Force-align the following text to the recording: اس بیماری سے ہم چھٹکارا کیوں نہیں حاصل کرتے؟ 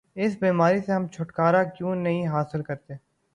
اس 0.15 0.35
بیماری 0.39 0.79
سے 0.81 0.91
ہم 0.91 1.07
چھٹکارا 1.07 1.63
کیوں 1.63 1.95
نہیں 1.95 2.27
حاصل 2.27 2.63
کرتے؟ 2.63 2.93